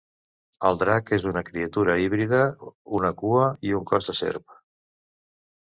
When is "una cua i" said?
3.01-3.77